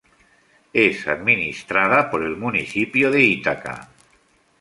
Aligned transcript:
Es 0.73 1.05
administrada 1.07 2.09
por 2.09 2.23
el 2.23 2.35
municipio 2.35 3.11
de 3.11 3.21
Ítaca. 3.21 3.89